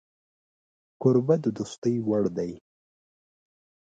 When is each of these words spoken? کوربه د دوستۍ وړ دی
کوربه 1.01 1.35
د 1.43 1.45
دوستۍ 1.57 1.95
وړ 2.07 2.23
دی 2.37 2.51